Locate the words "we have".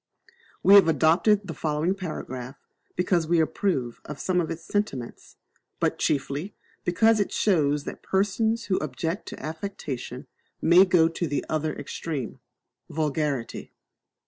0.63-0.87